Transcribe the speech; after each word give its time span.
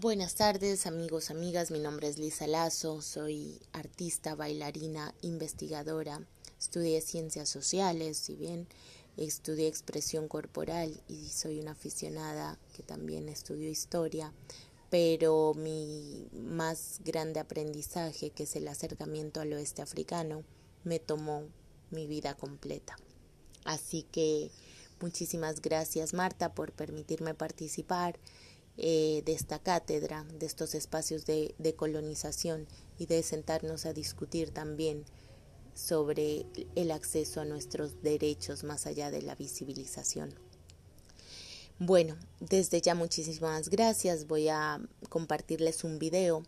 Buenas 0.00 0.34
tardes 0.34 0.86
amigos, 0.86 1.30
amigas, 1.30 1.70
mi 1.70 1.78
nombre 1.78 2.08
es 2.08 2.16
Lisa 2.16 2.46
Lazo, 2.46 3.02
soy 3.02 3.60
artista, 3.74 4.34
bailarina, 4.34 5.14
investigadora, 5.20 6.26
estudié 6.58 7.02
ciencias 7.02 7.50
sociales, 7.50 8.16
si 8.16 8.34
bien 8.34 8.66
estudié 9.18 9.68
expresión 9.68 10.26
corporal 10.26 11.02
y 11.06 11.28
soy 11.28 11.60
una 11.60 11.72
aficionada 11.72 12.58
que 12.74 12.82
también 12.82 13.28
estudió 13.28 13.68
historia, 13.68 14.32
pero 14.88 15.52
mi 15.54 16.26
más 16.32 17.00
grande 17.04 17.38
aprendizaje, 17.38 18.30
que 18.30 18.44
es 18.44 18.56
el 18.56 18.68
acercamiento 18.68 19.42
al 19.42 19.52
oeste 19.52 19.82
africano, 19.82 20.44
me 20.82 20.98
tomó 20.98 21.42
mi 21.90 22.06
vida 22.06 22.32
completa. 22.32 22.96
Así 23.66 24.06
que 24.10 24.50
muchísimas 24.98 25.60
gracias 25.60 26.14
Marta 26.14 26.54
por 26.54 26.72
permitirme 26.72 27.34
participar 27.34 28.18
eh, 28.76 29.22
de 29.24 29.32
esta 29.32 29.58
cátedra, 29.58 30.24
de 30.38 30.46
estos 30.46 30.74
espacios 30.74 31.26
de, 31.26 31.54
de 31.58 31.74
colonización 31.74 32.66
y 32.98 33.06
de 33.06 33.22
sentarnos 33.22 33.86
a 33.86 33.92
discutir 33.92 34.50
también 34.50 35.04
sobre 35.74 36.46
el 36.74 36.90
acceso 36.90 37.40
a 37.40 37.44
nuestros 37.44 38.02
derechos 38.02 38.64
más 38.64 38.86
allá 38.86 39.10
de 39.10 39.22
la 39.22 39.34
visibilización. 39.34 40.34
Bueno, 41.78 42.18
desde 42.40 42.82
ya 42.82 42.94
muchísimas 42.94 43.70
gracias. 43.70 44.26
Voy 44.26 44.48
a 44.48 44.80
compartirles 45.08 45.82
un 45.82 45.98
video 45.98 46.42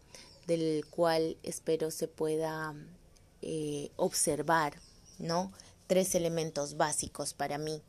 del 0.46 0.84
cual 0.90 1.38
espero 1.42 1.90
se 1.90 2.06
pueda 2.06 2.74
eh, 3.40 3.90
observar, 3.96 4.78
¿no? 5.18 5.50
Tres 5.86 6.14
elementos 6.14 6.76
básicos 6.76 7.32
para 7.32 7.56
mí, 7.56 7.82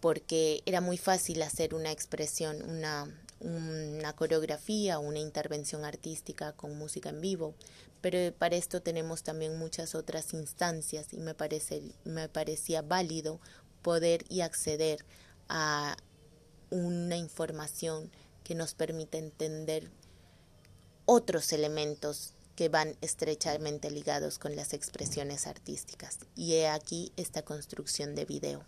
porque 0.00 0.62
era 0.66 0.82
muy 0.82 0.98
fácil 0.98 1.40
hacer 1.42 1.74
una 1.74 1.92
expresión, 1.92 2.62
una, 2.62 3.08
una 3.40 4.12
coreografía, 4.14 4.98
una 4.98 5.18
intervención 5.18 5.84
artística 5.84 6.52
con 6.52 6.76
música 6.76 7.08
en 7.08 7.20
vivo, 7.20 7.54
pero 8.00 8.34
para 8.36 8.56
esto 8.56 8.82
tenemos 8.82 9.22
también 9.22 9.58
muchas 9.58 9.94
otras 9.94 10.32
instancias 10.32 11.12
y 11.12 11.18
me, 11.18 11.34
parece, 11.34 11.82
me 12.04 12.28
parecía 12.28 12.82
válido 12.82 13.40
poder 13.82 14.24
y 14.28 14.42
acceder 14.42 15.04
a 15.48 15.96
una 16.70 17.16
información 17.16 18.10
que 18.44 18.54
nos 18.54 18.74
permita 18.74 19.18
entender 19.18 19.90
otros 21.04 21.52
elementos 21.52 22.34
que 22.56 22.68
van 22.68 22.96
estrechamente 23.00 23.90
ligados 23.90 24.38
con 24.38 24.54
las 24.54 24.74
expresiones 24.74 25.46
artísticas. 25.46 26.18
Y 26.36 26.54
he 26.54 26.68
aquí 26.68 27.12
esta 27.16 27.42
construcción 27.42 28.14
de 28.14 28.26
video. 28.26 28.64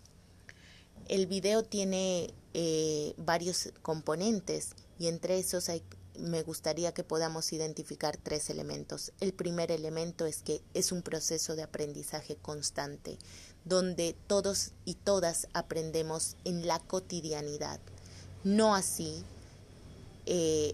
El 1.07 1.27
video 1.27 1.63
tiene 1.63 2.33
eh, 2.53 3.13
varios 3.17 3.69
componentes 3.81 4.71
y 4.99 5.07
entre 5.07 5.39
esos 5.39 5.69
me 6.17 6.43
gustaría 6.43 6.93
que 6.93 7.03
podamos 7.03 7.51
identificar 7.53 8.17
tres 8.17 8.49
elementos. 8.49 9.11
El 9.19 9.33
primer 9.33 9.71
elemento 9.71 10.25
es 10.25 10.41
que 10.41 10.61
es 10.73 10.91
un 10.91 11.01
proceso 11.01 11.55
de 11.55 11.63
aprendizaje 11.63 12.35
constante, 12.35 13.17
donde 13.65 14.15
todos 14.27 14.71
y 14.85 14.95
todas 14.95 15.47
aprendemos 15.53 16.35
en 16.45 16.67
la 16.67 16.79
cotidianidad. 16.79 17.79
No 18.43 18.75
así, 18.75 19.23
eh, 20.25 20.73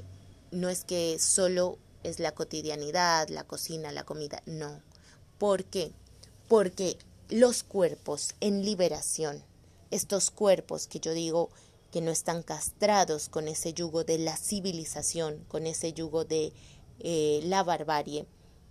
no 0.51 0.69
es 0.69 0.83
que 0.83 1.17
solo 1.19 1.77
es 2.03 2.19
la 2.19 2.33
cotidianidad, 2.33 3.29
la 3.29 3.43
cocina, 3.45 3.91
la 3.91 4.03
comida. 4.03 4.41
No. 4.45 4.81
¿Por 5.37 5.63
qué? 5.65 5.91
Porque 6.47 6.97
los 7.29 7.63
cuerpos 7.63 8.33
en 8.41 8.65
liberación, 8.65 9.43
estos 9.91 10.31
cuerpos 10.31 10.87
que 10.87 10.99
yo 10.99 11.13
digo 11.13 11.49
que 11.91 12.01
no 12.01 12.11
están 12.11 12.43
castrados 12.43 13.29
con 13.29 13.47
ese 13.47 13.73
yugo 13.73 14.03
de 14.03 14.19
la 14.19 14.37
civilización, 14.37 15.43
con 15.47 15.65
ese 15.65 15.93
yugo 15.93 16.23
de 16.23 16.53
eh, 16.99 17.41
la 17.43 17.63
barbarie, 17.63 18.25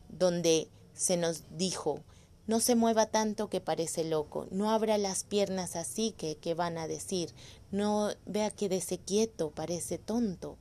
donde 0.08 0.68
se 0.94 1.16
nos 1.16 1.44
dijo, 1.56 2.02
no 2.46 2.60
se 2.60 2.76
mueva 2.76 3.06
tanto 3.06 3.50
que 3.50 3.60
parece 3.60 4.04
loco, 4.04 4.46
no 4.50 4.70
abra 4.70 4.98
las 4.98 5.24
piernas 5.24 5.76
así 5.76 6.12
que, 6.16 6.36
que 6.36 6.54
van 6.54 6.78
a 6.78 6.88
decir, 6.88 7.34
no 7.70 8.10
vea 8.24 8.50
que 8.50 8.68
dese 8.68 8.98
quieto, 8.98 9.50
parece 9.50 9.98
tonto. 9.98 10.56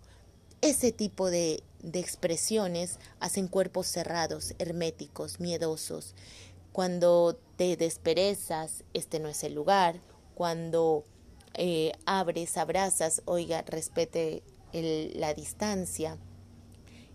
Ese 0.62 0.92
tipo 0.92 1.30
de, 1.30 1.64
de 1.82 2.00
expresiones 2.00 3.00
hacen 3.20 3.48
cuerpos 3.48 3.88
cerrados, 3.88 4.54
herméticos, 4.60 5.40
miedosos. 5.40 6.16
Cuando 6.74 7.40
te 7.56 7.78
desperezas, 7.78 8.84
este 8.94 9.20
no 9.20 9.30
es 9.30 9.44
el 9.44 9.54
lugar. 9.54 10.02
Cuando 10.38 11.04
eh, 11.56 11.94
abres, 12.06 12.58
abrazas, 12.58 13.24
oiga, 13.26 13.64
respete 13.64 14.44
la 14.72 15.34
distancia. 15.34 16.20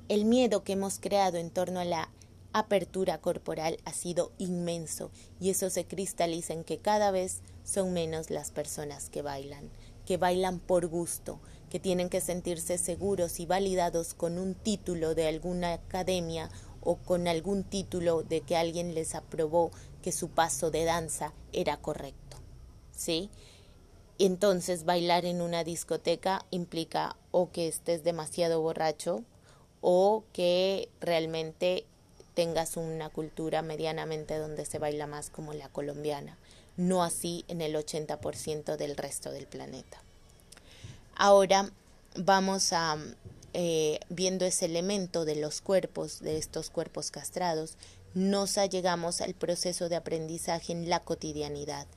El 0.09 0.25
miedo 0.25 0.65
que 0.65 0.73
hemos 0.73 0.99
creado 0.99 1.39
en 1.39 1.51
torno 1.51 1.79
a 1.79 1.85
la 1.85 2.11
apertura 2.53 3.21
corporal 3.21 3.79
ha 3.85 3.93
sido 3.93 4.33
inmenso 4.39 5.13
y 5.39 5.51
eso 5.51 5.71
se 5.71 5.85
cristaliza 5.85 6.53
en 6.53 6.65
que 6.65 6.79
cada 6.79 7.13
vez 7.13 7.43
son 7.63 7.93
menos 7.93 8.29
las 8.31 8.51
personas 8.51 9.09
que 9.09 9.23
bailan, 9.23 9.71
que 10.05 10.17
bailan 10.17 10.59
por 10.59 10.89
gusto, 10.89 11.39
que 11.71 11.79
tienen 11.79 12.09
que 12.09 12.21
sentirse 12.21 12.77
seguros 12.77 13.39
y 13.39 13.47
validados 13.47 14.15
con 14.15 14.37
un 14.37 14.57
título 14.57 15.15
de 15.15 15.29
alguna 15.29 15.75
academia 15.75 16.51
o 16.81 16.97
con 16.97 17.29
algún 17.29 17.63
título 17.63 18.25
de 18.25 18.41
que 18.41 18.57
alguien 18.57 18.97
les 18.97 19.15
aprobó 19.15 19.71
que 20.03 20.11
su 20.11 20.29
paso 20.31 20.73
de 20.73 20.87
danza 20.87 21.33
era 21.53 21.77
correcto. 21.77 22.22
¿Sí? 23.03 23.31
Entonces 24.21 24.85
bailar 24.85 25.25
en 25.25 25.41
una 25.41 25.65
discoteca 25.65 26.47
implica 26.53 27.17
o 27.33 27.51
que 27.51 27.67
estés 27.67 28.05
demasiado 28.05 28.61
borracho 28.61 29.25
o 29.81 30.23
que 30.33 30.89
realmente 31.01 31.85
tengas 32.35 32.77
una 32.77 33.09
cultura 33.09 33.61
medianamente 33.63 34.39
donde 34.39 34.67
se 34.67 34.79
baila 34.79 35.09
más 35.09 35.31
como 35.31 35.53
la 35.53 35.69
colombiana, 35.69 36.39
no 36.77 37.03
así 37.03 37.45
en 37.49 37.61
el 37.61 37.75
80% 37.75 38.77
del 38.77 38.97
resto 38.97 39.33
del 39.33 39.49
planeta. 39.49 40.01
Ahora 41.17 41.73
vamos 42.15 42.73
a 42.73 42.97
eh, 43.53 43.99
viendo 44.11 44.45
ese 44.45 44.67
elemento 44.67 45.25
de 45.25 45.35
los 45.35 45.61
cuerpos, 45.61 46.21
de 46.21 46.39
estos 46.39 46.71
cuerpos 46.71 47.11
castrados, 47.11 47.77
nos 48.15 48.59
allegamos 48.59 49.21
al 49.21 49.35
proceso 49.35 49.89
de 49.89 49.97
aprendizaje 49.97 50.73
en 50.73 50.89
la 50.89 51.01
cotidianidad, 51.01 51.89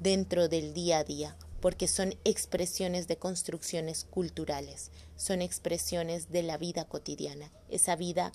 dentro 0.00 0.48
del 0.48 0.74
día 0.74 0.98
a 0.98 1.04
día, 1.04 1.36
porque 1.60 1.86
son 1.86 2.14
expresiones 2.24 3.06
de 3.06 3.18
construcciones 3.18 4.04
culturales, 4.04 4.90
son 5.16 5.42
expresiones 5.42 6.30
de 6.30 6.42
la 6.42 6.56
vida 6.56 6.86
cotidiana, 6.86 7.50
esa 7.68 7.96
vida 7.96 8.32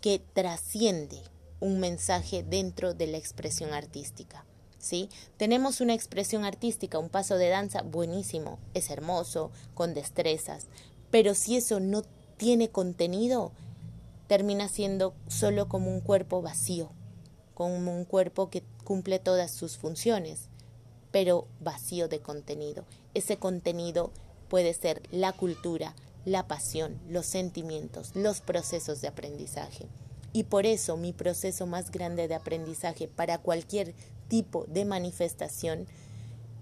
que 0.00 0.22
trasciende 0.32 1.22
un 1.60 1.80
mensaje 1.80 2.42
dentro 2.42 2.94
de 2.94 3.08
la 3.08 3.16
expresión 3.18 3.72
artística. 3.72 4.44
¿Sí? 4.78 5.08
Tenemos 5.38 5.80
una 5.80 5.94
expresión 5.94 6.44
artística, 6.44 7.00
un 7.00 7.08
paso 7.08 7.36
de 7.36 7.48
danza 7.48 7.82
buenísimo, 7.82 8.60
es 8.74 8.90
hermoso, 8.90 9.50
con 9.74 9.92
destrezas, 9.92 10.68
pero 11.10 11.34
si 11.34 11.56
eso 11.56 11.80
no 11.80 12.02
tiene 12.36 12.70
contenido, 12.70 13.50
termina 14.28 14.68
siendo 14.68 15.14
solo 15.26 15.68
como 15.68 15.90
un 15.90 16.00
cuerpo 16.00 16.42
vacío, 16.42 16.92
como 17.54 17.92
un 17.92 18.04
cuerpo 18.04 18.50
que 18.50 18.62
cumple 18.84 19.18
todas 19.18 19.50
sus 19.50 19.76
funciones, 19.76 20.48
pero 21.10 21.46
vacío 21.60 22.08
de 22.08 22.20
contenido. 22.20 22.84
Ese 23.14 23.36
contenido 23.36 24.10
puede 24.48 24.74
ser 24.74 25.02
la 25.10 25.32
cultura, 25.32 25.94
la 26.24 26.46
pasión, 26.46 26.98
los 27.08 27.26
sentimientos, 27.26 28.12
los 28.14 28.40
procesos 28.40 29.00
de 29.00 29.08
aprendizaje. 29.08 29.86
Y 30.32 30.44
por 30.44 30.66
eso 30.66 30.96
mi 30.96 31.12
proceso 31.12 31.66
más 31.66 31.90
grande 31.90 32.28
de 32.28 32.34
aprendizaje 32.34 33.08
para 33.08 33.38
cualquier 33.38 33.94
tipo 34.28 34.66
de 34.66 34.84
manifestación 34.84 35.86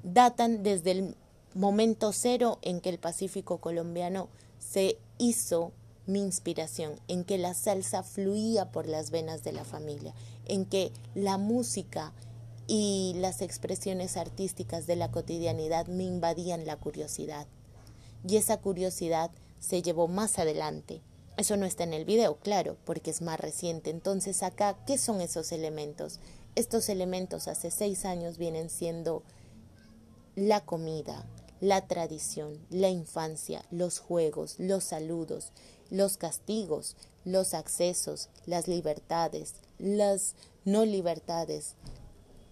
datan 0.02 0.62
desde 0.62 0.92
el 0.92 1.16
momento 1.54 2.12
cero 2.12 2.58
en 2.62 2.80
que 2.80 2.90
el 2.90 2.98
Pacífico 2.98 3.58
colombiano 3.58 4.28
se 4.58 4.98
hizo 5.18 5.72
mi 6.06 6.20
inspiración, 6.20 7.00
en 7.08 7.24
que 7.24 7.38
la 7.38 7.54
salsa 7.54 8.02
fluía 8.04 8.70
por 8.70 8.86
las 8.86 9.10
venas 9.10 9.42
de 9.42 9.52
la 9.52 9.64
familia, 9.64 10.14
en 10.46 10.64
que 10.64 10.92
la 11.14 11.36
música 11.36 12.12
y 12.66 13.14
las 13.16 13.42
expresiones 13.42 14.16
artísticas 14.16 14.86
de 14.86 14.96
la 14.96 15.10
cotidianidad 15.10 15.86
me 15.86 16.04
invadían 16.04 16.66
la 16.66 16.76
curiosidad. 16.76 17.46
Y 18.26 18.36
esa 18.36 18.58
curiosidad 18.58 19.30
se 19.60 19.82
llevó 19.82 20.08
más 20.08 20.38
adelante. 20.38 21.00
Eso 21.36 21.56
no 21.56 21.66
está 21.66 21.84
en 21.84 21.92
el 21.92 22.04
video, 22.04 22.36
claro, 22.36 22.76
porque 22.84 23.10
es 23.10 23.22
más 23.22 23.38
reciente. 23.38 23.90
Entonces 23.90 24.42
acá, 24.42 24.76
¿qué 24.86 24.98
son 24.98 25.20
esos 25.20 25.52
elementos? 25.52 26.18
Estos 26.54 26.88
elementos 26.88 27.48
hace 27.48 27.70
seis 27.70 28.04
años 28.04 28.38
vienen 28.38 28.70
siendo 28.70 29.22
la 30.34 30.64
comida, 30.64 31.26
la 31.60 31.86
tradición, 31.86 32.58
la 32.70 32.88
infancia, 32.88 33.64
los 33.70 33.98
juegos, 33.98 34.56
los 34.58 34.84
saludos, 34.84 35.52
los 35.90 36.16
castigos, 36.16 36.96
los 37.24 37.54
accesos, 37.54 38.28
las 38.46 38.68
libertades, 38.68 39.54
las 39.78 40.34
no 40.64 40.84
libertades. 40.84 41.74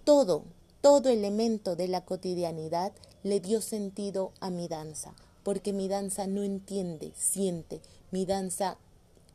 Todo, 0.04 0.44
todo 0.80 1.08
elemento 1.08 1.76
de 1.76 1.88
la 1.88 2.04
cotidianidad 2.04 2.92
le 3.22 3.40
dio 3.40 3.60
sentido 3.60 4.32
a 4.40 4.50
mi 4.50 4.68
danza 4.68 5.14
porque 5.44 5.72
mi 5.72 5.86
danza 5.88 6.26
no 6.26 6.42
entiende, 6.42 7.12
siente, 7.14 7.80
mi 8.10 8.26
danza 8.26 8.78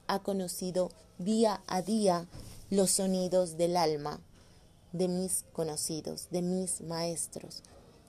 ha 0.07 0.19
conocido 0.19 0.89
día 1.19 1.61
a 1.67 1.81
día 1.81 2.27
los 2.69 2.91
sonidos 2.91 3.57
del 3.57 3.77
alma 3.77 4.19
de 4.91 5.07
mis 5.07 5.45
conocidos, 5.53 6.29
de 6.31 6.41
mis 6.41 6.81
maestros, 6.81 7.61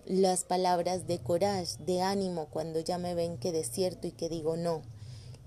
las 0.06 0.44
palabras 0.44 1.06
de 1.06 1.18
courage, 1.18 1.76
de 1.84 2.00
ánimo 2.00 2.46
cuando 2.46 2.80
ya 2.80 2.96
me 2.96 3.14
ven 3.14 3.36
que 3.36 3.52
desierto 3.52 4.06
y 4.06 4.12
que 4.12 4.30
digo 4.30 4.56
no, 4.56 4.80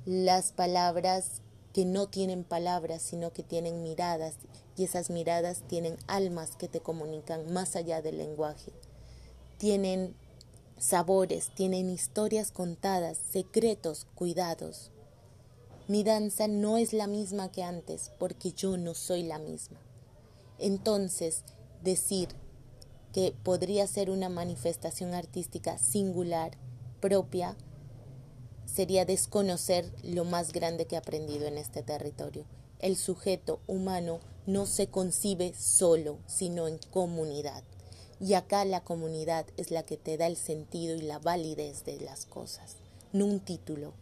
las 0.06 0.52
palabras 0.52 1.42
que 1.74 1.86
no 1.86 2.08
tienen 2.08 2.44
palabras, 2.44 3.02
sino 3.02 3.34
que 3.34 3.44
tienen 3.44 3.84
miradas, 3.84 4.36
y 4.78 4.84
esas 4.84 5.10
miradas 5.10 5.64
tienen 5.68 5.98
almas 6.08 6.56
que 6.56 6.68
te 6.68 6.80
comunican 6.80 7.52
más 7.52 7.76
allá 7.76 8.02
del 8.02 8.18
lenguaje. 8.18 8.72
Tienen 9.58 10.16
sabores, 10.78 11.50
tienen 11.56 11.90
historias 11.90 12.52
contadas, 12.52 13.18
secretos 13.18 14.06
cuidados. 14.16 14.92
Mi 15.88 16.04
danza 16.04 16.48
no 16.48 16.78
es 16.78 16.94
la 16.94 17.08
misma 17.08 17.52
que 17.52 17.64
antes 17.64 18.12
porque 18.20 18.52
yo 18.52 18.78
no 18.78 18.94
soy 18.94 19.24
la 19.24 19.40
misma. 19.40 19.80
Entonces, 20.60 21.44
decir 21.84 22.30
que 23.14 23.34
podría 23.44 23.86
ser 23.88 24.10
una 24.10 24.30
manifestación 24.30 25.14
artística 25.14 25.78
singular, 25.78 26.58
propia, 27.00 27.56
sería 28.74 29.06
desconocer 29.06 29.92
lo 30.04 30.26
más 30.26 30.52
grande 30.52 30.86
que 30.86 30.96
he 30.96 30.98
aprendido 30.98 31.46
en 31.46 31.58
este 31.58 31.84
territorio. 31.84 32.46
El 32.80 32.98
sujeto 32.98 33.60
humano 33.68 34.20
no 34.48 34.66
se 34.66 34.88
concibe 34.88 35.54
solo, 35.54 36.18
sino 36.26 36.68
en 36.68 36.80
comunidad. 36.92 37.64
Y 38.20 38.34
acá 38.34 38.66
la 38.66 38.84
comunidad 38.84 39.46
es 39.58 39.70
la 39.70 39.84
que 39.84 39.98
te 39.98 40.18
da 40.18 40.28
el 40.28 40.38
sentido 40.38 40.96
y 40.96 41.02
la 41.02 41.20
validez 41.20 41.84
de 41.84 42.00
las 42.00 42.26
cosas, 42.26 42.78
no 43.12 43.26
un 43.26 43.40
título. 43.40 43.94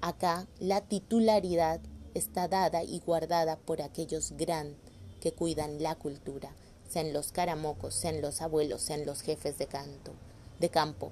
Acá 0.00 0.46
la 0.60 0.80
titularidad 0.80 1.80
está 2.14 2.48
dada 2.48 2.84
y 2.84 3.00
guardada 3.00 3.56
por 3.56 3.82
aquellos 3.82 4.32
gran 4.32 4.76
que 5.20 5.32
cuidan 5.32 5.82
la 5.82 5.94
cultura, 5.94 6.54
sean 6.88 7.12
los 7.12 7.32
caramocos, 7.32 7.94
sean 7.94 8.20
los 8.20 8.40
abuelos, 8.40 8.82
sean 8.82 9.04
los 9.04 9.20
jefes 9.20 9.58
de 9.58 9.66
canto, 9.66 10.12
de 10.60 10.68
campo. 10.68 11.10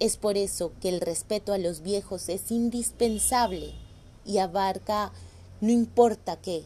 Es 0.00 0.16
por 0.16 0.38
eso 0.38 0.72
que 0.80 0.88
el 0.88 1.02
respeto 1.02 1.52
a 1.52 1.58
los 1.58 1.82
viejos 1.82 2.30
es 2.30 2.50
indispensable 2.50 3.74
y 4.24 4.38
abarca 4.38 5.12
no 5.60 5.70
importa 5.70 6.40
qué, 6.40 6.64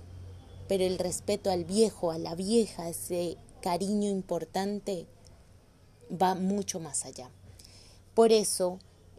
pero 0.69 0.85
el 0.85 0.99
respeto 0.99 1.51
al 1.51 1.65
viejo, 1.65 2.13
a 2.13 2.19
la 2.19 2.37
vieja, 2.37 2.89
ese 2.89 3.37
cariño 3.61 4.09
importante, 4.09 5.07
va 6.11 6.37
mucho 6.37 6.79
más 6.79 7.05
allá. 7.05 7.29
Por 8.15 8.31
eso 8.31 8.79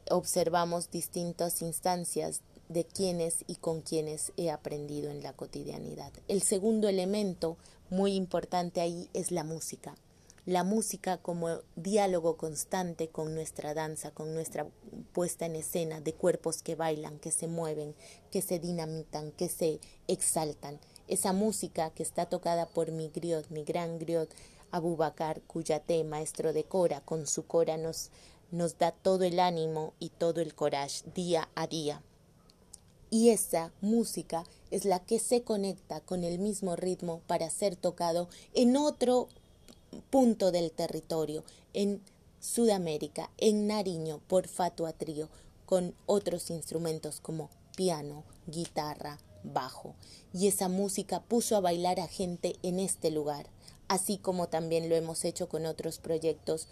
observamos 0.09 0.91
distintas 0.91 1.61
instancias 1.61 2.39
de 2.69 2.85
quienes 2.85 3.43
y 3.47 3.55
con 3.55 3.81
quienes 3.81 4.31
he 4.37 4.49
aprendido 4.49 5.11
en 5.11 5.23
la 5.23 5.33
cotidianidad. 5.33 6.13
El 6.29 6.41
segundo 6.41 6.87
elemento 6.87 7.57
muy 7.89 8.13
importante 8.13 8.79
ahí 8.79 9.09
es 9.13 9.31
la 9.31 9.43
música. 9.43 9.95
La 10.45 10.63
música 10.63 11.17
como 11.17 11.61
diálogo 11.75 12.37
constante 12.37 13.07
con 13.07 13.33
nuestra 13.33 13.73
danza, 13.73 14.11
con 14.11 14.33
nuestra 14.35 14.67
puesta 15.11 15.47
en 15.47 15.55
escena 15.55 16.01
de 16.01 16.13
cuerpos 16.13 16.61
que 16.61 16.75
bailan, 16.75 17.17
que 17.17 17.31
se 17.31 17.47
mueven, 17.47 17.95
que 18.31 18.43
se 18.43 18.59
dinamitan, 18.59 19.31
que 19.31 19.49
se 19.49 19.79
exaltan 20.07 20.79
esa 21.07 21.33
música 21.33 21.91
que 21.91 22.03
está 22.03 22.27
tocada 22.27 22.67
por 22.67 22.91
mi 22.91 23.09
griot, 23.09 23.49
mi 23.49 23.63
gran 23.63 23.99
griot 23.99 24.29
Abubakar 24.71 25.41
Cuyate, 25.41 26.03
maestro 26.03 26.51
de 26.51 26.63
Cora, 26.63 27.01
con 27.01 27.27
su 27.27 27.45
Cora 27.45 27.77
nos, 27.77 28.09
nos 28.51 28.77
da 28.77 28.91
todo 28.91 29.23
el 29.23 29.39
ánimo 29.39 29.93
y 29.99 30.09
todo 30.09 30.41
el 30.41 30.55
coraje 30.55 31.03
día 31.13 31.49
a 31.55 31.67
día. 31.67 32.01
Y 33.09 33.29
esa 33.29 33.71
música 33.81 34.43
es 34.71 34.83
la 34.83 34.99
que 34.99 35.19
se 35.19 35.43
conecta 35.43 36.01
con 36.01 36.23
el 36.23 36.39
mismo 36.39 36.75
ritmo 36.75 37.21
para 37.27 37.49
ser 37.49 37.75
tocado 37.75 38.27
en 38.53 38.75
otro 38.75 39.29
punto 40.01 40.51
del 40.51 40.71
territorio, 40.71 41.43
en 41.73 42.01
Sudamérica, 42.39 43.31
en 43.37 43.67
Nariño, 43.67 44.21
por 44.27 44.47
Fatua 44.47 44.93
Trío, 44.93 45.29
con 45.65 45.95
otros 46.05 46.49
instrumentos 46.49 47.19
como 47.19 47.49
piano, 47.75 48.23
guitarra, 48.47 49.19
bajo, 49.43 49.95
y 50.33 50.47
esa 50.47 50.69
música 50.69 51.21
puso 51.21 51.55
a 51.55 51.61
bailar 51.61 51.99
a 51.99 52.07
gente 52.07 52.55
en 52.63 52.79
este 52.79 53.11
lugar, 53.11 53.47
así 53.87 54.17
como 54.17 54.47
también 54.47 54.89
lo 54.89 54.95
hemos 54.95 55.25
hecho 55.25 55.49
con 55.49 55.65
otros 55.65 55.99
proyectos, 55.99 56.67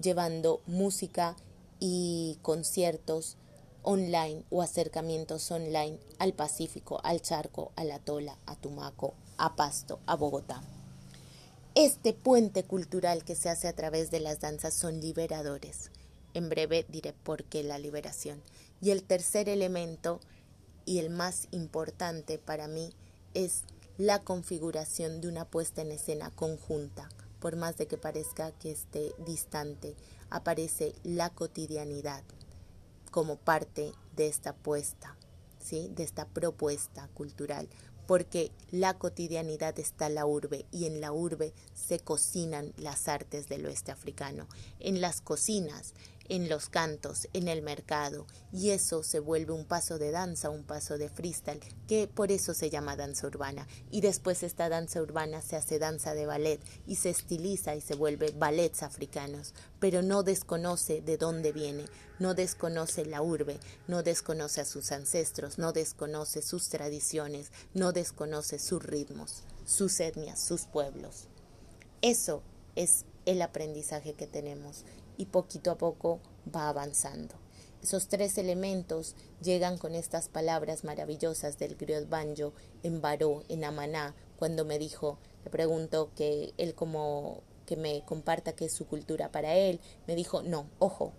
llevando 0.00 0.60
música 0.66 1.36
y 1.80 2.38
conciertos 2.42 3.36
online 3.82 4.44
o 4.50 4.62
acercamientos 4.62 5.50
online 5.50 5.98
al 6.18 6.32
Pacífico, 6.32 7.00
al 7.04 7.22
Charco, 7.22 7.72
a 7.76 7.84
La 7.84 7.98
Tola, 7.98 8.36
a 8.46 8.56
Tumaco, 8.56 9.14
a 9.38 9.54
Pasto, 9.54 10.00
a 10.06 10.16
Bogotá. 10.16 10.62
Este 11.78 12.14
puente 12.14 12.64
cultural 12.64 13.22
que 13.22 13.34
se 13.34 13.50
hace 13.50 13.68
a 13.68 13.74
través 13.74 14.10
de 14.10 14.18
las 14.18 14.40
danzas 14.40 14.72
son 14.72 14.98
liberadores. 14.98 15.90
En 16.32 16.48
breve 16.48 16.86
diré 16.88 17.12
por 17.12 17.44
qué 17.44 17.62
la 17.62 17.78
liberación. 17.78 18.42
Y 18.80 18.92
el 18.92 19.02
tercer 19.02 19.50
elemento 19.50 20.20
y 20.86 21.00
el 21.00 21.10
más 21.10 21.48
importante 21.50 22.38
para 22.38 22.66
mí 22.66 22.94
es 23.34 23.64
la 23.98 24.22
configuración 24.22 25.20
de 25.20 25.28
una 25.28 25.44
puesta 25.44 25.82
en 25.82 25.92
escena 25.92 26.30
conjunta. 26.30 27.10
Por 27.40 27.56
más 27.56 27.76
de 27.76 27.86
que 27.86 27.98
parezca 27.98 28.52
que 28.52 28.72
esté 28.72 29.12
distante, 29.26 29.96
aparece 30.30 30.94
la 31.04 31.28
cotidianidad 31.28 32.24
como 33.10 33.36
parte 33.36 33.92
de 34.16 34.28
esta 34.28 34.54
puesta, 34.54 35.14
¿sí? 35.58 35.90
de 35.94 36.04
esta 36.04 36.24
propuesta 36.24 37.10
cultural, 37.12 37.68
porque 38.06 38.52
la 38.70 38.94
cotidianidad 38.94 39.78
está 39.78 40.06
en 40.06 40.14
la 40.14 40.26
urbe 40.26 40.66
y 40.70 40.86
en 40.86 41.00
la 41.00 41.12
urbe 41.12 41.52
se 41.74 41.98
cocinan 41.98 42.72
las 42.76 43.08
artes 43.08 43.48
del 43.48 43.66
oeste 43.66 43.92
africano. 43.92 44.46
En 44.80 45.00
las 45.00 45.20
cocinas, 45.20 45.94
en 46.28 46.48
los 46.48 46.68
cantos, 46.68 47.28
en 47.32 47.48
el 47.48 47.62
mercado, 47.62 48.26
y 48.52 48.70
eso 48.70 49.02
se 49.02 49.20
vuelve 49.20 49.52
un 49.52 49.64
paso 49.64 49.98
de 49.98 50.10
danza, 50.10 50.50
un 50.50 50.64
paso 50.64 50.98
de 50.98 51.08
freestyle, 51.08 51.60
que 51.86 52.08
por 52.08 52.32
eso 52.32 52.54
se 52.54 52.70
llama 52.70 52.96
danza 52.96 53.26
urbana. 53.26 53.66
Y 53.90 54.00
después 54.00 54.42
esta 54.42 54.68
danza 54.68 55.00
urbana 55.00 55.42
se 55.42 55.56
hace 55.56 55.78
danza 55.78 56.14
de 56.14 56.26
ballet 56.26 56.60
y 56.86 56.96
se 56.96 57.10
estiliza 57.10 57.74
y 57.74 57.80
se 57.80 57.94
vuelve 57.94 58.32
ballets 58.32 58.82
africanos, 58.82 59.54
pero 59.80 60.02
no 60.02 60.22
desconoce 60.22 61.00
de 61.00 61.16
dónde 61.16 61.52
viene, 61.52 61.84
no 62.18 62.34
desconoce 62.34 63.04
la 63.04 63.22
urbe, 63.22 63.58
no 63.88 64.02
desconoce 64.02 64.60
a 64.60 64.64
sus 64.64 64.92
ancestros, 64.92 65.58
no 65.58 65.72
desconoce 65.72 66.42
sus 66.42 66.68
tradiciones, 66.68 67.50
no 67.74 67.92
desconoce 67.92 68.58
sus 68.58 68.82
ritmos, 68.82 69.42
sus 69.64 70.00
etnias, 70.00 70.40
sus 70.40 70.62
pueblos. 70.62 71.28
Eso 72.02 72.42
es 72.74 73.04
el 73.26 73.42
aprendizaje 73.42 74.14
que 74.14 74.26
tenemos 74.26 74.84
y 75.16 75.26
poquito 75.26 75.70
a 75.70 75.78
poco 75.78 76.20
va 76.54 76.68
avanzando. 76.68 77.34
Esos 77.82 78.08
tres 78.08 78.36
elementos 78.38 79.14
llegan 79.42 79.78
con 79.78 79.94
estas 79.94 80.28
palabras 80.28 80.82
maravillosas 80.82 81.58
del 81.58 81.76
griot 81.76 82.08
banjo 82.08 82.52
en 82.82 83.00
Baró, 83.00 83.44
en 83.48 83.64
Amaná, 83.64 84.14
cuando 84.36 84.64
me 84.64 84.78
dijo, 84.78 85.18
le 85.44 85.50
pregunto 85.50 86.10
que 86.16 86.52
él 86.56 86.74
como 86.74 87.42
que 87.66 87.76
me 87.76 88.02
comparta 88.04 88.54
qué 88.54 88.66
es 88.66 88.72
su 88.72 88.86
cultura 88.86 89.30
para 89.30 89.54
él, 89.54 89.80
me 90.06 90.14
dijo, 90.14 90.42
no, 90.42 90.68
ojo, 90.78 91.12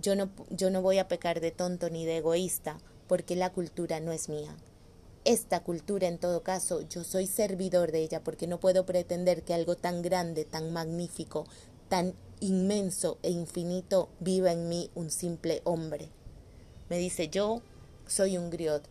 yo 0.00 0.16
no, 0.16 0.30
yo 0.50 0.70
no 0.70 0.82
voy 0.82 0.98
a 0.98 1.08
pecar 1.08 1.40
de 1.40 1.50
tonto 1.50 1.90
ni 1.90 2.04
de 2.04 2.18
egoísta, 2.18 2.78
porque 3.06 3.36
la 3.36 3.52
cultura 3.52 4.00
no 4.00 4.12
es 4.12 4.28
mía. 4.28 4.56
Esta 5.24 5.62
cultura, 5.62 6.08
en 6.08 6.18
todo 6.18 6.42
caso, 6.42 6.82
yo 6.82 7.04
soy 7.04 7.26
servidor 7.26 7.92
de 7.92 8.00
ella, 8.00 8.22
porque 8.22 8.46
no 8.46 8.60
puedo 8.60 8.86
pretender 8.86 9.42
que 9.42 9.54
algo 9.54 9.76
tan 9.76 10.02
grande, 10.02 10.44
tan 10.44 10.72
magnífico, 10.72 11.46
tan 11.88 12.14
inmenso 12.40 13.18
e 13.22 13.30
infinito 13.30 14.08
viva 14.20 14.52
en 14.52 14.68
mí 14.68 14.90
un 14.94 15.10
simple 15.10 15.62
hombre. 15.64 16.08
Me 16.88 16.98
dice, 16.98 17.28
yo 17.28 17.62
soy 18.06 18.36
un 18.36 18.50
griot 18.50 18.82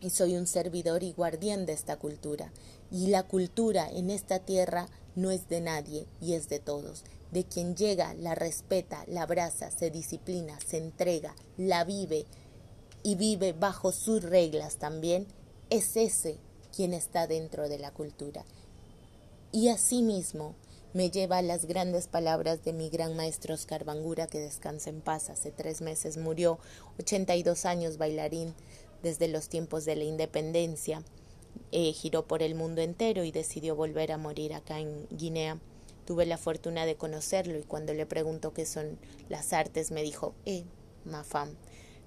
y 0.00 0.10
soy 0.10 0.36
un 0.36 0.46
servidor 0.46 1.02
y 1.02 1.12
guardián 1.12 1.66
de 1.66 1.72
esta 1.72 1.96
cultura. 1.96 2.52
Y 2.90 3.08
la 3.08 3.24
cultura 3.24 3.90
en 3.90 4.10
esta 4.10 4.38
tierra 4.38 4.88
no 5.14 5.30
es 5.30 5.48
de 5.48 5.60
nadie 5.60 6.06
y 6.20 6.34
es 6.34 6.48
de 6.48 6.60
todos. 6.60 7.04
De 7.32 7.44
quien 7.44 7.74
llega, 7.74 8.14
la 8.14 8.34
respeta, 8.34 9.04
la 9.08 9.22
abraza, 9.22 9.70
se 9.70 9.90
disciplina, 9.90 10.58
se 10.60 10.78
entrega, 10.78 11.34
la 11.56 11.84
vive 11.84 12.26
y 13.02 13.14
vive 13.16 13.52
bajo 13.52 13.92
sus 13.92 14.22
reglas 14.22 14.76
también, 14.76 15.26
es 15.70 15.96
ese 15.96 16.38
quien 16.74 16.92
está 16.92 17.26
dentro 17.26 17.68
de 17.68 17.78
la 17.78 17.90
cultura. 17.92 18.44
Y 19.52 19.68
asimismo, 19.68 20.54
me 20.96 21.10
lleva 21.10 21.36
a 21.36 21.42
las 21.42 21.66
grandes 21.66 22.08
palabras 22.08 22.64
de 22.64 22.72
mi 22.72 22.88
gran 22.88 23.16
maestro 23.16 23.52
Oscar 23.52 23.84
Bangura, 23.84 24.26
que 24.26 24.38
descansa 24.38 24.88
en 24.88 25.02
paz. 25.02 25.28
Hace 25.28 25.52
tres 25.52 25.82
meses 25.82 26.16
murió, 26.16 26.58
82 26.98 27.66
años 27.66 27.98
bailarín 27.98 28.54
desde 29.02 29.28
los 29.28 29.50
tiempos 29.50 29.84
de 29.84 29.94
la 29.94 30.04
independencia. 30.04 31.02
Eh, 31.70 31.92
giró 31.92 32.26
por 32.26 32.42
el 32.42 32.54
mundo 32.54 32.80
entero 32.80 33.24
y 33.24 33.30
decidió 33.30 33.76
volver 33.76 34.10
a 34.10 34.16
morir 34.16 34.54
acá 34.54 34.80
en 34.80 35.06
Guinea. 35.10 35.60
Tuve 36.06 36.24
la 36.24 36.38
fortuna 36.38 36.86
de 36.86 36.96
conocerlo 36.96 37.58
y 37.58 37.64
cuando 37.64 37.92
le 37.92 38.06
preguntó 38.06 38.54
qué 38.54 38.64
son 38.64 38.98
las 39.28 39.52
artes 39.52 39.90
me 39.90 40.02
dijo, 40.02 40.32
eh, 40.46 40.64
mafam, 41.04 41.56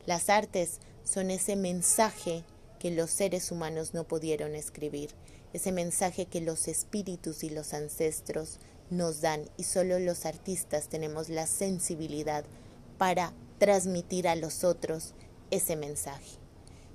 las 0.07 0.31
artes 0.31 0.79
son 1.03 1.29
ese 1.29 1.55
mensaje 1.55 2.43
que 2.79 2.89
los 2.89 3.11
seres 3.11 3.51
humanos 3.51 3.93
no 3.93 4.05
pudieron 4.05 4.55
escribir, 4.55 5.11
ese 5.53 5.71
mensaje 5.71 6.25
que 6.25 6.41
los 6.41 6.67
espíritus 6.67 7.43
y 7.43 7.51
los 7.51 7.75
ancestros 7.75 8.57
nos 8.89 9.21
dan 9.21 9.49
y 9.57 9.63
solo 9.63 9.99
los 9.99 10.25
artistas 10.25 10.89
tenemos 10.89 11.29
la 11.29 11.47
sensibilidad 11.47 12.45
para 12.97 13.33
transmitir 13.57 14.27
a 14.27 14.35
los 14.35 14.63
otros 14.63 15.13
ese 15.51 15.75
mensaje. 15.75 16.37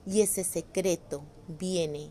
Y 0.07 0.21
ese 0.21 0.45
secreto 0.45 1.23
viene 1.47 2.11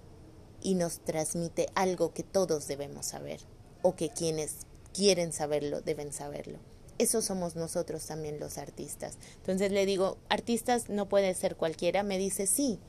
y 0.61 0.75
nos 0.75 0.99
transmite 0.99 1.67
algo 1.75 2.13
que 2.13 2.23
todos 2.23 2.67
debemos 2.67 3.05
saber 3.07 3.39
o 3.81 3.95
que 3.95 4.09
quienes 4.09 4.65
quieren 4.93 5.33
saberlo 5.33 5.81
deben 5.81 6.13
saberlo. 6.13 6.59
Eso 6.97 7.21
somos 7.21 7.55
nosotros 7.55 8.05
también 8.05 8.39
los 8.39 8.57
artistas. 8.57 9.17
Entonces 9.37 9.71
le 9.71 9.85
digo, 9.85 10.17
artistas 10.29 10.89
no 10.89 11.09
puede 11.09 11.33
ser 11.33 11.55
cualquiera. 11.55 12.03
Me 12.03 12.17
dice, 12.17 12.47
sí, 12.47 12.79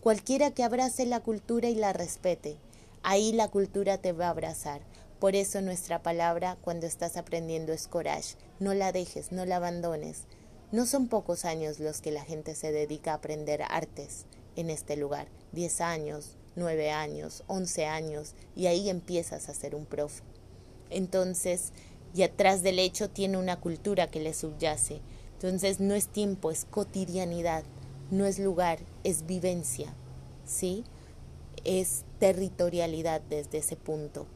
cualquiera 0.00 0.50
que 0.50 0.64
abrace 0.64 1.06
la 1.06 1.20
cultura 1.20 1.68
y 1.68 1.74
la 1.76 1.92
respete. 1.92 2.58
Ahí 3.02 3.32
la 3.32 3.48
cultura 3.48 3.98
te 3.98 4.12
va 4.12 4.26
a 4.26 4.30
abrazar. 4.30 4.82
Por 5.22 5.36
eso 5.36 5.60
nuestra 5.60 6.02
palabra 6.02 6.58
cuando 6.62 6.84
estás 6.84 7.16
aprendiendo 7.16 7.72
es 7.72 7.86
courage. 7.86 8.34
No 8.58 8.74
la 8.74 8.90
dejes, 8.90 9.30
no 9.30 9.44
la 9.44 9.58
abandones. 9.58 10.24
No 10.72 10.84
son 10.84 11.06
pocos 11.06 11.44
años 11.44 11.78
los 11.78 12.00
que 12.00 12.10
la 12.10 12.24
gente 12.24 12.56
se 12.56 12.72
dedica 12.72 13.12
a 13.12 13.14
aprender 13.18 13.62
artes 13.62 14.24
en 14.56 14.68
este 14.68 14.96
lugar. 14.96 15.28
Diez 15.52 15.80
años, 15.80 16.36
nueve 16.56 16.90
años, 16.90 17.44
once 17.46 17.86
años, 17.86 18.34
y 18.56 18.66
ahí 18.66 18.90
empiezas 18.90 19.48
a 19.48 19.54
ser 19.54 19.76
un 19.76 19.86
profe. 19.86 20.24
Entonces, 20.90 21.72
y 22.12 22.24
atrás 22.24 22.64
del 22.64 22.80
hecho 22.80 23.08
tiene 23.08 23.38
una 23.38 23.60
cultura 23.60 24.10
que 24.10 24.18
le 24.18 24.34
subyace. 24.34 25.02
Entonces 25.34 25.78
no 25.78 25.94
es 25.94 26.08
tiempo, 26.08 26.50
es 26.50 26.64
cotidianidad, 26.64 27.62
no 28.10 28.26
es 28.26 28.40
lugar, 28.40 28.80
es 29.04 29.24
vivencia, 29.24 29.94
¿sí? 30.44 30.82
Es 31.62 32.02
territorialidad 32.18 33.20
desde 33.20 33.58
ese 33.58 33.76
punto. 33.76 34.26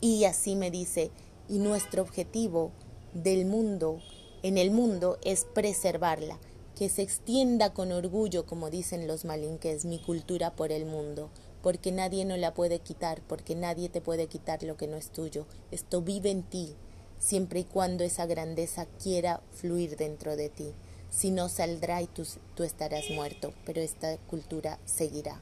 Y 0.00 0.24
así 0.24 0.56
me 0.56 0.70
dice, 0.70 1.10
y 1.48 1.58
nuestro 1.58 2.02
objetivo 2.02 2.70
del 3.14 3.46
mundo, 3.46 4.00
en 4.42 4.58
el 4.58 4.70
mundo, 4.70 5.18
es 5.24 5.44
preservarla, 5.44 6.38
que 6.76 6.88
se 6.88 7.02
extienda 7.02 7.72
con 7.72 7.92
orgullo, 7.92 8.44
como 8.44 8.68
dicen 8.68 9.06
los 9.06 9.24
malinques, 9.24 9.84
mi 9.86 9.98
cultura 9.98 10.54
por 10.54 10.72
el 10.72 10.84
mundo, 10.84 11.30
porque 11.62 11.90
nadie 11.92 12.24
no 12.24 12.36
la 12.36 12.52
puede 12.52 12.80
quitar, 12.80 13.22
porque 13.26 13.54
nadie 13.54 13.88
te 13.88 14.00
puede 14.02 14.26
quitar 14.26 14.62
lo 14.62 14.76
que 14.76 14.86
no 14.86 14.96
es 14.96 15.08
tuyo. 15.08 15.46
Esto 15.70 16.02
vive 16.02 16.30
en 16.30 16.42
ti, 16.42 16.74
siempre 17.18 17.60
y 17.60 17.64
cuando 17.64 18.04
esa 18.04 18.26
grandeza 18.26 18.86
quiera 19.02 19.40
fluir 19.52 19.96
dentro 19.96 20.36
de 20.36 20.50
ti. 20.50 20.72
Si 21.10 21.30
no 21.30 21.48
saldrá 21.48 22.02
y 22.02 22.06
tú, 22.06 22.26
tú 22.54 22.62
estarás 22.62 23.08
muerto, 23.10 23.54
pero 23.64 23.80
esta 23.80 24.18
cultura 24.18 24.78
seguirá. 24.84 25.40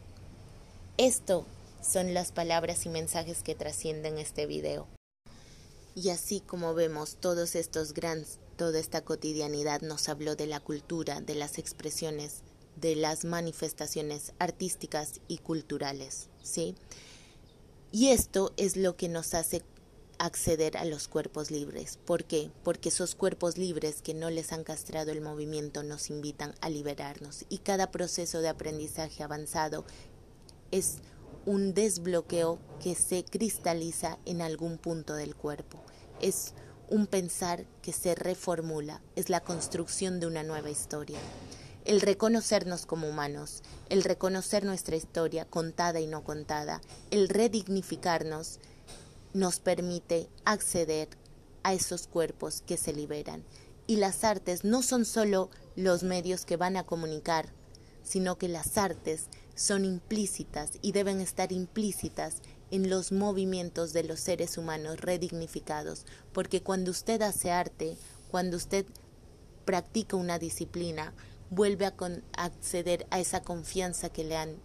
Esto 0.97 1.45
son 1.85 2.15
las 2.15 2.33
palabras 2.33 2.87
y 2.87 2.89
mensajes 2.89 3.43
que 3.43 3.55
trascienden 3.55 4.19
este 4.19 4.47
video. 4.47 4.89
Y 5.95 6.09
así 6.11 6.41
como 6.41 6.75
vemos 6.75 7.17
todos 7.21 7.55
estos 7.55 7.95
grandes, 7.95 8.39
toda 8.57 8.81
esta 8.81 9.03
cotidianidad 9.03 9.83
nos 9.83 10.09
habló 10.09 10.35
de 10.35 10.47
la 10.47 10.61
cultura, 10.61 11.21
de 11.21 11.35
las 11.35 11.59
expresiones, 11.59 12.43
de 12.77 12.97
las 12.97 13.25
manifestaciones 13.25 14.33
artísticas 14.39 15.21
y 15.29 15.39
culturales, 15.39 16.29
¿sí? 16.43 16.75
Y 17.93 18.09
esto 18.09 18.53
es 18.57 18.77
lo 18.77 18.97
que 18.97 19.09
nos 19.09 19.35
hace 19.35 19.63
acceder 20.19 20.77
a 20.77 20.85
los 20.85 21.07
cuerpos 21.07 21.51
libres. 21.51 21.99
¿Por 22.05 22.25
qué? 22.25 22.51
Porque 22.65 22.89
esos 22.89 23.15
cuerpos 23.15 23.57
libres 23.57 24.03
que 24.03 24.15
no 24.15 24.31
les 24.31 24.53
han 24.53 24.65
castrado 24.65 25.13
el 25.13 25.21
movimiento 25.21 25.83
nos 25.85 26.11
invitan 26.11 26.55
a 26.61 26.71
liberarnos 26.71 27.45
y 27.49 27.59
cada 27.59 27.91
proceso 27.91 28.41
de 28.41 28.49
aprendizaje 28.49 29.23
avanzado 29.23 29.85
es 30.71 30.99
un 31.47 31.75
desbloqueo 31.75 32.59
que 32.83 32.95
se 32.95 33.25
cristaliza 33.25 34.19
en 34.25 34.41
algún 34.41 34.79
punto 34.79 35.15
del 35.15 35.35
cuerpo. 35.35 35.79
Es 36.21 36.55
un 36.89 37.07
pensar 37.07 37.67
que 37.83 37.93
se 37.93 38.15
reformula, 38.15 39.01
es 39.17 39.29
la 39.29 39.41
construcción 39.41 40.21
de 40.21 40.27
una 40.27 40.43
nueva 40.43 40.71
historia. 40.71 41.19
El 41.85 42.01
reconocernos 42.01 42.87
como 42.87 43.09
humanos, 43.09 43.63
el 43.91 44.05
reconocer 44.05 44.65
nuestra 44.65 44.97
historia 44.97 45.45
contada 45.45 46.01
y 46.01 46.07
no 46.07 46.25
contada, 46.25 46.81
el 47.11 47.29
redignificarnos, 47.29 48.59
nos 49.35 49.59
permite 49.61 50.29
acceder 50.45 51.09
a 51.63 51.75
esos 51.75 52.07
cuerpos 52.07 52.63
que 52.65 52.77
se 52.77 52.93
liberan. 52.93 53.45
Y 53.87 53.97
las 53.97 54.25
artes 54.25 54.65
no 54.65 54.83
son 54.83 55.05
solo 55.05 55.51
los 55.77 56.05
medios 56.05 56.47
que 56.47 56.57
van 56.57 56.77
a 56.77 56.85
comunicar, 56.85 57.53
sino 58.03 58.39
que 58.39 58.49
las 58.49 58.79
artes 58.79 59.29
son 59.55 59.85
implícitas 59.85 60.73
y 60.83 60.93
deben 60.93 61.21
estar 61.21 61.53
implícitas 61.53 62.37
en 62.71 62.91
los 62.91 63.13
movimientos 63.13 63.93
de 63.93 64.05
los 64.05 64.21
seres 64.21 64.59
humanos 64.59 65.01
redignificados, 65.01 66.07
porque 66.33 66.63
cuando 66.63 66.91
usted 66.91 67.23
hace 67.23 67.51
arte, 67.51 67.97
cuando 68.31 68.57
usted 68.57 68.87
practica 69.65 70.17
una 70.17 70.39
disciplina, 70.39 71.13
vuelve 71.51 71.87
a, 71.87 71.95
acceder 72.37 73.07
a 73.11 73.21
esa 73.21 73.43
confianza 73.43 74.09
que 74.09 74.25
le 74.25 74.37
han 74.37 74.57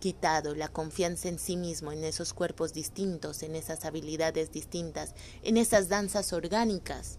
quitado 0.00 0.54
la 0.54 0.68
confianza 0.68 1.28
en 1.28 1.38
sí 1.38 1.56
mismo, 1.56 1.92
en 1.92 2.04
esos 2.04 2.34
cuerpos 2.34 2.72
distintos, 2.72 3.42
en 3.42 3.54
esas 3.54 3.84
habilidades 3.84 4.52
distintas, 4.52 5.14
en 5.42 5.56
esas 5.56 5.88
danzas 5.88 6.32
orgánicas, 6.32 7.18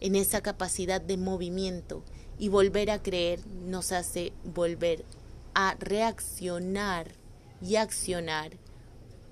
en 0.00 0.16
esa 0.16 0.40
capacidad 0.40 1.00
de 1.00 1.16
movimiento 1.16 2.02
y 2.38 2.48
volver 2.48 2.90
a 2.90 3.02
creer 3.02 3.46
nos 3.46 3.92
hace 3.92 4.32
volver 4.44 5.04
a 5.54 5.76
reaccionar 5.78 7.12
y 7.62 7.76
accionar 7.76 8.52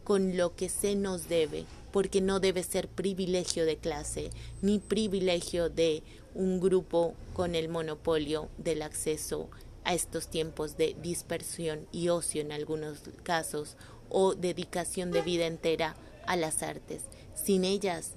con 0.04 0.36
lo 0.36 0.56
que 0.56 0.68
se 0.68 0.94
nos 0.94 1.28
debe, 1.28 1.64
porque 1.92 2.20
no 2.20 2.40
debe 2.40 2.62
ser 2.62 2.88
privilegio 2.88 3.64
de 3.64 3.76
clase 3.76 4.30
ni 4.62 4.78
privilegio 4.78 5.68
de 5.68 6.02
un 6.34 6.60
grupo 6.60 7.14
con 7.34 7.54
el 7.54 7.68
monopolio 7.68 8.48
del 8.58 8.82
acceso 8.82 9.48
a 9.84 9.94
estos 9.94 10.28
tiempos 10.28 10.76
de 10.76 10.96
dispersión 11.02 11.86
y 11.92 12.08
ocio 12.08 12.40
en 12.40 12.52
algunos 12.52 13.00
casos 13.22 13.76
o 14.10 14.34
dedicación 14.34 15.10
de 15.10 15.22
vida 15.22 15.46
entera 15.46 15.96
a 16.26 16.36
las 16.36 16.62
artes. 16.62 17.02
Sin 17.34 17.64
ellas, 17.64 18.12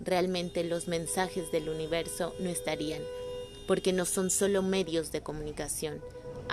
realmente 0.00 0.64
los 0.64 0.88
mensajes 0.88 1.52
del 1.52 1.68
universo 1.68 2.34
no 2.40 2.48
estarían, 2.48 3.02
porque 3.66 3.92
no 3.92 4.04
son 4.04 4.30
solo 4.30 4.62
medios 4.62 5.12
de 5.12 5.22
comunicación. 5.22 6.00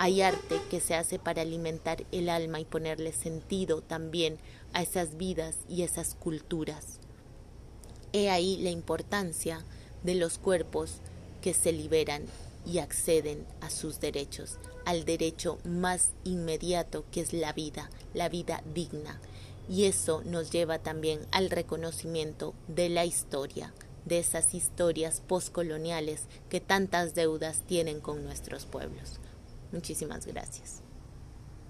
Hay 0.00 0.22
arte 0.22 0.60
que 0.70 0.78
se 0.78 0.94
hace 0.94 1.18
para 1.18 1.42
alimentar 1.42 2.04
el 2.12 2.28
alma 2.28 2.60
y 2.60 2.64
ponerle 2.64 3.12
sentido 3.12 3.80
también 3.80 4.38
a 4.72 4.80
esas 4.80 5.16
vidas 5.16 5.56
y 5.68 5.82
esas 5.82 6.14
culturas. 6.14 7.00
He 8.12 8.30
ahí 8.30 8.58
la 8.58 8.70
importancia 8.70 9.64
de 10.04 10.14
los 10.14 10.38
cuerpos 10.38 10.98
que 11.42 11.52
se 11.52 11.72
liberan 11.72 12.26
y 12.64 12.78
acceden 12.78 13.44
a 13.60 13.70
sus 13.70 13.98
derechos, 13.98 14.58
al 14.84 15.04
derecho 15.04 15.58
más 15.64 16.10
inmediato 16.22 17.04
que 17.10 17.20
es 17.20 17.32
la 17.32 17.52
vida, 17.52 17.90
la 18.14 18.28
vida 18.28 18.62
digna. 18.72 19.20
Y 19.68 19.86
eso 19.86 20.22
nos 20.24 20.52
lleva 20.52 20.78
también 20.78 21.26
al 21.32 21.50
reconocimiento 21.50 22.54
de 22.68 22.88
la 22.88 23.04
historia, 23.04 23.74
de 24.04 24.20
esas 24.20 24.54
historias 24.54 25.20
postcoloniales 25.26 26.22
que 26.50 26.60
tantas 26.60 27.16
deudas 27.16 27.62
tienen 27.66 27.98
con 27.98 28.22
nuestros 28.22 28.64
pueblos. 28.64 29.18
Muchísimas 29.72 30.26
gracias. 30.26 30.82